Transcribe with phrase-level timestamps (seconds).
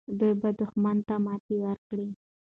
[0.19, 2.09] دوی به دښمن ته ماتې ورکړي.